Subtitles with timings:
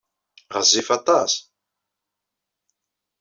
[0.55, 1.33] Ɣezzif aṭas.